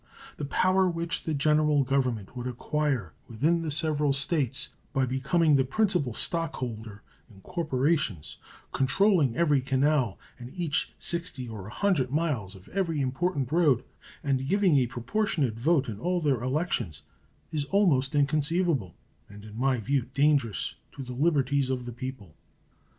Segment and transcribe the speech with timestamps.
[0.37, 5.63] The power which the General Government would acquire within the several States by becoming the
[5.63, 8.37] principal stock holder in corporations,
[8.71, 13.83] controlling every canal and each 60 or 100 miles of every important road,
[14.23, 17.03] and giving a proportionate vote in all their elections,
[17.51, 18.95] is almost inconceivable,
[19.29, 22.33] and in my view dangerous to the liberties of the people.